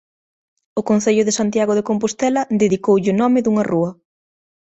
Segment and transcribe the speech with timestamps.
[0.79, 3.91] O concello de Santiago de Compostela dedicoulle o nome dunha rúa.